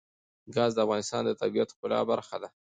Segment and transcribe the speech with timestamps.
[0.55, 2.49] ګاز د افغانستان د طبیعت د ښکلا برخه ده.